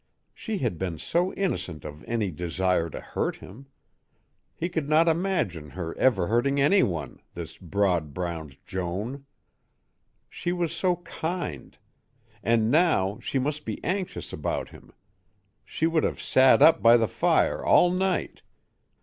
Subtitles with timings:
[0.33, 3.67] She had been so innocent of any desire to hurt him.
[4.55, 9.27] He could not imagine her ever hurting any one, this broad browed Joan.
[10.27, 11.77] She was so kind.
[12.41, 14.91] And now she must be anxious about him.
[15.63, 18.41] She would have sat up by the fire all night....